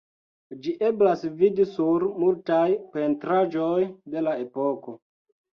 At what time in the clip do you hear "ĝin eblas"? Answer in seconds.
0.61-1.25